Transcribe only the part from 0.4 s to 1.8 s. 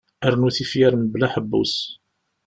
tifyar mebla aḥebbus.